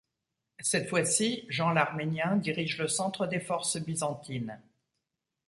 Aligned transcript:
Cette 0.61 0.89
fois-ci, 0.89 1.45
Jean 1.47 1.69
l'Arménien 1.69 2.35
dirige 2.35 2.79
le 2.79 2.87
centre 2.87 3.27
des 3.27 3.39
forces 3.39 3.77
byzantines. 3.77 4.59